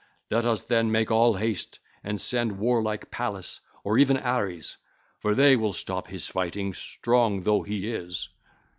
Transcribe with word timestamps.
Let 0.31 0.45
us 0.45 0.63
then 0.63 0.91
make 0.91 1.11
all 1.11 1.35
haste 1.35 1.77
and 2.03 2.19
send 2.19 2.57
warlike 2.57 3.11
Pallas 3.11 3.61
or 3.83 3.99
even 3.99 4.17
Ares, 4.17 4.77
for 5.19 5.35
they 5.35 5.55
will 5.55 5.73
stop 5.73 6.07
his 6.07 6.25
fighting, 6.27 6.73
strong 6.73 7.43
though 7.43 7.61
he 7.61 7.87
is. 7.87 8.27